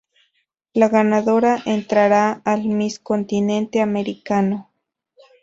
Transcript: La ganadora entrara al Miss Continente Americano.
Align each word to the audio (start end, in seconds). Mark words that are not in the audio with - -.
La 0.73 0.89
ganadora 0.89 1.61
entrara 1.63 2.41
al 2.43 2.61
Miss 2.63 2.97
Continente 2.97 3.81
Americano. 3.81 4.67